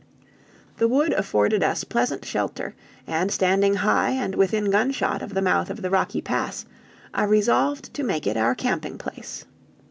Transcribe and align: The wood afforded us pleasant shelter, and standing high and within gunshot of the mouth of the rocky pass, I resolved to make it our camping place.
The 0.77 0.87
wood 0.87 1.13
afforded 1.13 1.61
us 1.63 1.83
pleasant 1.83 2.25
shelter, 2.25 2.73
and 3.05 3.31
standing 3.31 3.75
high 3.75 4.09
and 4.13 4.33
within 4.33 4.71
gunshot 4.71 5.21
of 5.21 5.35
the 5.35 5.43
mouth 5.43 5.69
of 5.69 5.83
the 5.83 5.91
rocky 5.91 6.21
pass, 6.21 6.65
I 7.13 7.23
resolved 7.25 7.93
to 7.93 8.01
make 8.03 8.25
it 8.25 8.35
our 8.35 8.55
camping 8.55 8.97
place. 8.97 9.45